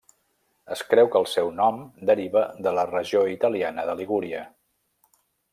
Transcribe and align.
Es 0.75 0.79
creu 0.93 1.09
que 1.15 1.21
el 1.23 1.27
seu 1.33 1.51
nom 1.59 1.77
deriva 2.11 2.45
de 2.69 2.75
la 2.79 2.87
regió 2.95 3.23
italiana 3.37 3.89
de 3.91 3.97
Ligúria. 4.01 4.45